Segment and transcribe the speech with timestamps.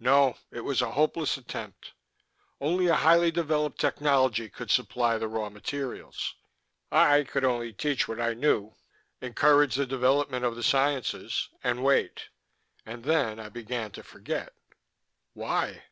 [0.00, 0.38] "No.
[0.50, 1.92] It was a hopeless attempt.
[2.62, 6.34] Only a highly developed technology could supply the raw materials.
[6.90, 8.74] I could only teach what I knew,
[9.20, 12.30] encourage the development of the sciences, and wait.
[12.86, 14.54] And then I began to forget."
[15.34, 15.82] "Why?"